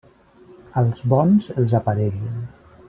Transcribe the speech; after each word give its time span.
Als 0.81 1.03
bons 1.13 1.53
els 1.63 1.79
aparellen. 1.83 2.45